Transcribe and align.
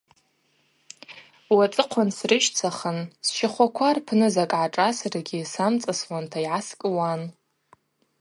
Уацӏыхъван 1.55 2.09
срыщцахын– 2.17 2.97
сщахваква 3.25 3.89
рпны 3.95 4.27
закӏ 4.35 4.53
гӏашӏасыргьи 4.63 5.49
самцӏасуанта 5.53 6.39
йгӏаскӏуан. 6.43 7.21